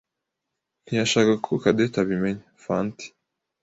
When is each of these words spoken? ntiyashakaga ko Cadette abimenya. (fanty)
ntiyashakaga 0.83 1.35
ko 1.45 1.51
Cadette 1.61 1.97
abimenya. 2.03 2.45
(fanty) 2.63 3.05